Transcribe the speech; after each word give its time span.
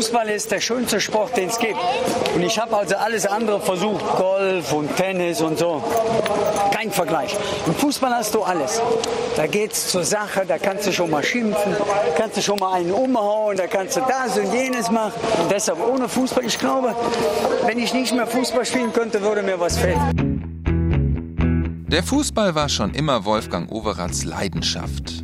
Fußball 0.00 0.30
ist 0.30 0.50
der 0.50 0.62
schönste 0.62 0.98
Sport, 0.98 1.36
den 1.36 1.50
es 1.50 1.58
gibt. 1.58 1.76
Und 2.34 2.42
ich 2.42 2.58
habe 2.58 2.74
also 2.74 2.96
alles 2.96 3.26
andere 3.26 3.60
versucht, 3.60 4.02
Golf 4.16 4.72
und 4.72 4.96
Tennis 4.96 5.42
und 5.42 5.58
so. 5.58 5.84
Kein 6.74 6.90
Vergleich. 6.90 7.36
Im 7.66 7.74
Fußball 7.74 8.10
hast 8.10 8.34
du 8.34 8.42
alles. 8.42 8.80
Da 9.36 9.46
geht 9.46 9.72
es 9.72 9.88
zur 9.88 10.02
Sache, 10.02 10.46
da 10.48 10.56
kannst 10.56 10.86
du 10.86 10.92
schon 10.92 11.10
mal 11.10 11.22
schimpfen, 11.22 11.76
kannst 12.16 12.38
du 12.38 12.40
schon 12.40 12.58
mal 12.58 12.78
einen 12.78 12.92
umhauen, 12.92 13.58
da 13.58 13.66
kannst 13.66 13.98
du 13.98 14.00
das 14.00 14.38
und 14.38 14.50
jenes 14.54 14.90
machen. 14.90 15.20
Und 15.42 15.52
deshalb 15.52 15.86
ohne 15.86 16.08
Fußball, 16.08 16.46
ich 16.46 16.58
glaube, 16.58 16.96
wenn 17.66 17.78
ich 17.78 17.92
nicht 17.92 18.14
mehr 18.14 18.26
Fußball 18.26 18.64
spielen 18.64 18.94
könnte, 18.94 19.20
würde 19.20 19.42
mir 19.42 19.60
was 19.60 19.76
fehlen. 19.76 20.40
Der 21.88 22.02
Fußball 22.02 22.54
war 22.54 22.70
schon 22.70 22.94
immer 22.94 23.26
Wolfgang 23.26 23.70
Overats 23.70 24.24
Leidenschaft. 24.24 25.19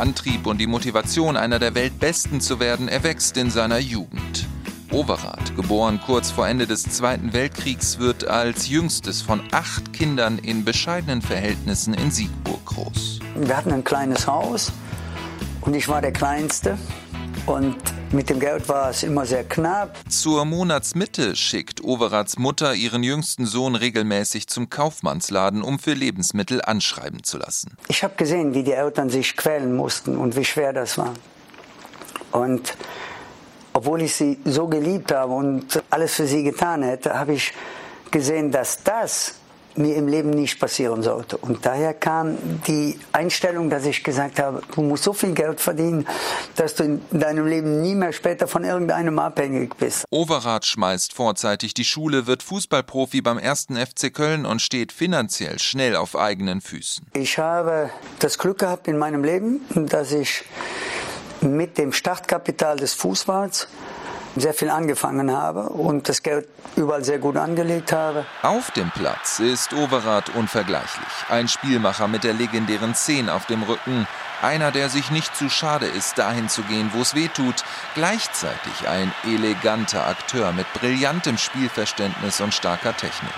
Antrieb 0.00 0.46
und 0.46 0.58
die 0.58 0.66
Motivation, 0.66 1.36
einer 1.36 1.58
der 1.58 1.74
Weltbesten 1.74 2.40
zu 2.40 2.58
werden, 2.58 2.88
erwächst 2.88 3.36
in 3.36 3.50
seiner 3.50 3.78
Jugend. 3.78 4.46
Overath, 4.90 5.54
geboren 5.56 6.00
kurz 6.04 6.30
vor 6.30 6.48
Ende 6.48 6.66
des 6.66 6.84
Zweiten 6.84 7.34
Weltkriegs, 7.34 7.98
wird 7.98 8.26
als 8.26 8.66
jüngstes 8.66 9.20
von 9.20 9.42
acht 9.52 9.92
Kindern 9.92 10.38
in 10.38 10.64
bescheidenen 10.64 11.20
Verhältnissen 11.20 11.92
in 11.92 12.10
Siegburg 12.10 12.64
groß. 12.64 13.20
Wir 13.36 13.54
hatten 13.54 13.72
ein 13.72 13.84
kleines 13.84 14.26
Haus 14.26 14.72
und 15.60 15.74
ich 15.74 15.86
war 15.86 16.00
der 16.00 16.12
Kleinste. 16.12 16.78
Und 17.44 17.76
mit 18.12 18.30
dem 18.30 18.40
Geld 18.40 18.68
war 18.68 18.90
es 18.90 19.02
immer 19.02 19.26
sehr 19.26 19.44
knapp. 19.44 19.96
Zur 20.08 20.44
Monatsmitte 20.44 21.36
schickt 21.36 21.82
Overats 21.82 22.38
Mutter 22.38 22.74
ihren 22.74 23.02
jüngsten 23.02 23.46
Sohn 23.46 23.74
regelmäßig 23.74 24.48
zum 24.48 24.70
Kaufmannsladen, 24.70 25.62
um 25.62 25.78
für 25.78 25.94
Lebensmittel 25.94 26.62
anschreiben 26.62 27.22
zu 27.22 27.38
lassen. 27.38 27.76
Ich 27.88 28.02
habe 28.02 28.14
gesehen, 28.16 28.54
wie 28.54 28.62
die 28.62 28.72
Eltern 28.72 29.10
sich 29.10 29.36
quälen 29.36 29.76
mussten 29.76 30.16
und 30.16 30.36
wie 30.36 30.44
schwer 30.44 30.72
das 30.72 30.98
war. 30.98 31.14
Und 32.32 32.74
obwohl 33.72 34.02
ich 34.02 34.14
sie 34.14 34.38
so 34.44 34.66
geliebt 34.68 35.12
habe 35.12 35.32
und 35.32 35.82
alles 35.90 36.14
für 36.14 36.26
sie 36.26 36.42
getan 36.42 36.82
hätte, 36.82 37.18
habe 37.18 37.34
ich 37.34 37.52
gesehen, 38.10 38.50
dass 38.50 38.82
das 38.82 39.34
mir 39.76 39.96
im 39.96 40.08
Leben 40.08 40.30
nicht 40.30 40.58
passieren 40.58 41.02
sollte. 41.02 41.36
Und 41.36 41.64
daher 41.66 41.94
kam 41.94 42.36
die 42.66 42.98
Einstellung, 43.12 43.70
dass 43.70 43.86
ich 43.86 44.02
gesagt 44.02 44.38
habe, 44.38 44.62
du 44.74 44.82
musst 44.82 45.04
so 45.04 45.12
viel 45.12 45.32
Geld 45.32 45.60
verdienen, 45.60 46.06
dass 46.56 46.74
du 46.74 46.84
in 46.84 47.00
deinem 47.10 47.46
Leben 47.46 47.82
nie 47.82 47.94
mehr 47.94 48.12
später 48.12 48.46
von 48.46 48.64
irgendeinem 48.64 49.18
abhängig 49.18 49.76
bist. 49.76 50.04
Overath 50.10 50.66
schmeißt 50.66 51.12
vorzeitig 51.12 51.74
die 51.74 51.84
Schule, 51.84 52.26
wird 52.26 52.42
Fußballprofi 52.42 53.22
beim 53.22 53.38
ersten 53.38 53.76
FC 53.76 54.12
Köln 54.12 54.46
und 54.46 54.60
steht 54.62 54.92
finanziell 54.92 55.58
schnell 55.58 55.96
auf 55.96 56.16
eigenen 56.16 56.60
Füßen. 56.60 57.06
Ich 57.14 57.38
habe 57.38 57.90
das 58.18 58.38
Glück 58.38 58.58
gehabt 58.58 58.88
in 58.88 58.98
meinem 58.98 59.24
Leben, 59.24 59.60
dass 59.74 60.12
ich 60.12 60.44
mit 61.40 61.78
dem 61.78 61.92
Startkapital 61.92 62.76
des 62.76 62.94
Fußballs 62.94 63.68
sehr 64.36 64.54
viel 64.54 64.70
angefangen 64.70 65.32
habe 65.32 65.68
und 65.70 66.08
das 66.08 66.22
Geld 66.22 66.48
überall 66.76 67.04
sehr 67.04 67.18
gut 67.18 67.36
angelegt 67.36 67.92
habe. 67.92 68.24
Auf 68.42 68.70
dem 68.72 68.90
Platz 68.90 69.40
ist 69.40 69.72
Overath 69.72 70.34
unvergleichlich. 70.34 71.08
Ein 71.28 71.48
Spielmacher 71.48 72.08
mit 72.08 72.24
der 72.24 72.34
legendären 72.34 72.94
10 72.94 73.28
auf 73.28 73.46
dem 73.46 73.62
Rücken. 73.62 74.06
Einer, 74.42 74.70
der 74.70 74.88
sich 74.88 75.10
nicht 75.10 75.36
zu 75.36 75.50
schade 75.50 75.86
ist, 75.86 76.16
dahin 76.16 76.48
zu 76.48 76.62
gehen, 76.62 76.90
wo 76.94 77.02
es 77.02 77.14
weh 77.14 77.28
tut. 77.28 77.62
Gleichzeitig 77.94 78.88
ein 78.88 79.12
eleganter 79.24 80.06
Akteur 80.06 80.52
mit 80.52 80.66
brillantem 80.72 81.36
Spielverständnis 81.36 82.40
und 82.40 82.54
starker 82.54 82.96
Technik. 82.96 83.32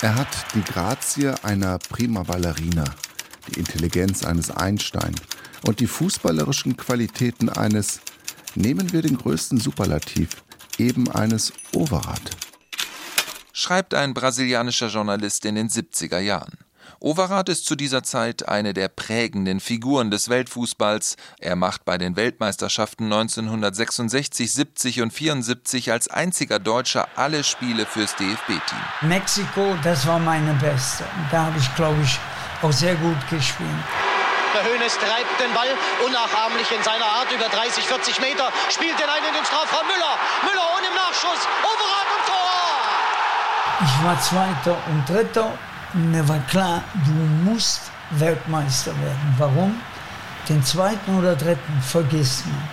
Er 0.00 0.16
hat 0.16 0.28
die 0.54 0.64
Grazie 0.64 1.34
einer 1.44 1.78
prima 1.78 2.24
Ballerina, 2.24 2.84
die 3.48 3.60
Intelligenz 3.60 4.24
eines 4.24 4.50
Einstein 4.50 5.14
und 5.64 5.78
die 5.78 5.86
fußballerischen 5.86 6.76
Qualitäten 6.76 7.48
eines 7.48 8.00
Nehmen 8.54 8.92
wir 8.92 9.00
den 9.00 9.16
größten 9.16 9.58
Superlativ, 9.58 10.28
eben 10.78 11.10
eines 11.10 11.54
Overath. 11.74 12.36
Schreibt 13.54 13.94
ein 13.94 14.12
brasilianischer 14.12 14.88
Journalist 14.88 15.46
in 15.46 15.54
den 15.54 15.70
70er 15.70 16.18
Jahren. 16.18 16.58
Overath 17.00 17.48
ist 17.48 17.64
zu 17.64 17.76
dieser 17.76 18.02
Zeit 18.02 18.48
eine 18.48 18.74
der 18.74 18.88
prägenden 18.88 19.58
Figuren 19.58 20.10
des 20.10 20.28
Weltfußballs. 20.28 21.16
Er 21.40 21.56
macht 21.56 21.84
bei 21.84 21.96
den 21.96 22.14
Weltmeisterschaften 22.14 23.04
1966, 23.04 24.52
70 24.52 25.00
und 25.00 25.12
74 25.12 25.90
als 25.90 26.08
einziger 26.08 26.58
Deutscher 26.58 27.08
alle 27.16 27.44
Spiele 27.44 27.86
fürs 27.86 28.14
DFB-Team. 28.16 29.08
Mexiko, 29.08 29.74
das 29.82 30.06
war 30.06 30.18
meine 30.18 30.52
beste. 30.54 31.04
Da 31.30 31.46
habe 31.46 31.58
ich, 31.58 31.74
glaube 31.74 32.00
ich, 32.02 32.18
auch 32.60 32.72
sehr 32.72 32.94
gut 32.96 33.18
gespielt. 33.30 34.11
Der 34.54 34.64
Hönes 34.64 34.98
treibt 34.98 35.40
den 35.40 35.52
Ball 35.54 35.68
unnachahmlich 36.04 36.70
in 36.70 36.82
seiner 36.82 37.06
Art 37.06 37.32
über 37.32 37.48
30, 37.48 37.84
40 37.84 38.20
Meter, 38.20 38.52
spielt 38.68 38.98
den 39.00 39.08
einen 39.08 39.28
in 39.28 39.34
den 39.34 39.44
Strafraum 39.44 39.86
Müller. 39.86 40.14
Müller 40.44 40.68
ohne 40.76 40.94
Nachschuss, 40.94 41.48
Overath 41.64 42.10
und 42.16 42.24
Tor! 42.28 42.52
Ich 43.80 44.04
war 44.04 44.20
Zweiter 44.20 44.76
und 44.88 45.08
Dritter. 45.08 45.52
Mir 45.94 46.28
war 46.28 46.40
klar, 46.50 46.84
du 47.06 47.12
musst 47.50 47.90
Weltmeister 48.10 48.92
werden. 49.00 49.34
Warum? 49.38 49.80
Den 50.48 50.62
zweiten 50.62 51.18
oder 51.18 51.34
dritten 51.34 51.80
vergisst 51.80 52.44
man. 52.46 52.68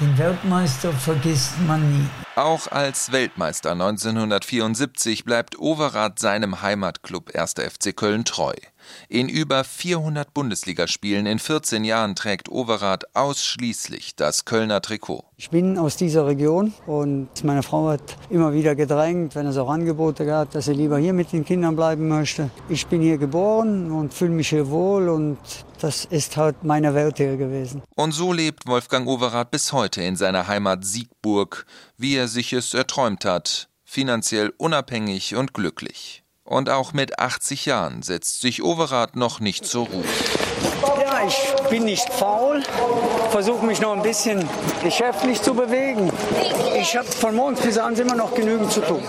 Den 0.00 0.18
Weltmeister 0.18 0.92
vergisst 0.92 1.60
man 1.60 1.88
nie. 1.88 2.08
Auch 2.34 2.66
als 2.68 3.12
Weltmeister 3.12 3.72
1974 3.72 5.24
bleibt 5.24 5.58
Overath 5.58 6.18
seinem 6.18 6.62
Heimatclub 6.62 7.30
1. 7.34 7.54
FC 7.58 7.94
Köln 7.94 8.24
treu. 8.24 8.54
In 9.08 9.28
über 9.28 9.64
400 9.64 10.32
Bundesligaspielen 10.32 11.26
in 11.26 11.38
14 11.38 11.84
Jahren 11.84 12.14
trägt 12.14 12.48
Overath 12.48 13.14
ausschließlich 13.14 14.16
das 14.16 14.44
Kölner 14.44 14.80
Trikot. 14.80 15.24
Ich 15.36 15.50
bin 15.50 15.78
aus 15.78 15.96
dieser 15.96 16.26
Region 16.26 16.72
und 16.86 17.28
meine 17.44 17.62
Frau 17.62 17.88
hat 17.88 18.16
immer 18.30 18.52
wieder 18.52 18.74
gedrängt, 18.74 19.34
wenn 19.34 19.46
es 19.46 19.56
auch 19.56 19.68
Angebote 19.68 20.24
gab, 20.24 20.50
dass 20.52 20.66
sie 20.66 20.72
lieber 20.72 20.98
hier 20.98 21.12
mit 21.12 21.32
den 21.32 21.44
Kindern 21.44 21.76
bleiben 21.76 22.08
möchte. 22.08 22.50
Ich 22.68 22.86
bin 22.86 23.02
hier 23.02 23.18
geboren 23.18 23.90
und 23.90 24.14
fühle 24.14 24.30
mich 24.30 24.50
hier 24.50 24.68
wohl 24.68 25.08
und 25.08 25.38
das 25.80 26.04
ist 26.04 26.36
halt 26.36 26.62
meine 26.62 26.94
Welt 26.94 27.16
hier 27.16 27.36
gewesen. 27.36 27.82
Und 27.96 28.12
so 28.12 28.32
lebt 28.32 28.66
Wolfgang 28.66 29.08
Overath 29.08 29.50
bis 29.50 29.72
heute 29.72 30.02
in 30.02 30.16
seiner 30.16 30.46
Heimat 30.46 30.84
Siegburg, 30.84 31.66
wie 31.96 32.16
er 32.16 32.28
sich 32.28 32.52
es 32.52 32.72
erträumt 32.72 33.24
hat, 33.24 33.68
finanziell 33.84 34.52
unabhängig 34.58 35.34
und 35.34 35.54
glücklich. 35.54 36.21
Und 36.52 36.68
auch 36.68 36.92
mit 36.92 37.18
80 37.18 37.64
Jahren 37.64 38.02
setzt 38.02 38.42
sich 38.42 38.62
Overath 38.62 39.16
noch 39.16 39.40
nicht 39.40 39.64
zur 39.64 39.86
Ruhe. 39.86 40.04
Ja, 41.00 41.26
ich 41.26 41.70
bin 41.70 41.84
nicht 41.84 42.12
faul, 42.12 42.62
versuche 43.30 43.64
mich 43.64 43.80
noch 43.80 43.96
ein 43.96 44.02
bisschen 44.02 44.46
geschäftlich 44.82 45.40
zu 45.40 45.54
bewegen. 45.54 46.12
Ich 46.78 46.94
habe 46.94 47.06
von 47.06 47.34
morgens 47.34 47.62
bis 47.62 47.78
abends 47.78 48.00
immer 48.00 48.16
noch 48.16 48.34
genügend 48.34 48.70
zu 48.70 48.82
tun. 48.82 49.00